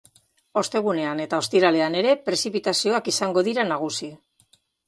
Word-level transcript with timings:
Ostegunean 0.61 1.21
eta 1.25 1.41
ostiralean 1.43 1.99
ere, 2.01 2.15
prezipitazioak 2.31 3.13
izango 3.15 3.47
dira 3.53 3.71
nagusi. 3.73 4.11